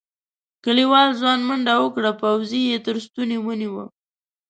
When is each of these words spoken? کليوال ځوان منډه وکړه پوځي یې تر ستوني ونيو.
کليوال 0.63 1.09
ځوان 1.19 1.39
منډه 1.47 1.73
وکړه 1.79 2.11
پوځي 2.21 2.61
یې 2.71 2.77
تر 2.85 2.95
ستوني 3.05 3.37
ونيو. 3.41 3.83